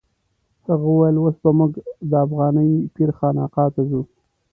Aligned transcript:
هغه 0.67 0.85
وویل 0.89 1.15
اوس 1.23 1.35
به 1.43 1.49
موږ 1.59 1.71
د 2.09 2.11
افغاني 2.25 2.67
پیر 2.95 3.09
خانقا 3.17 3.65
ته 3.75 3.81
ځو. 3.89 4.01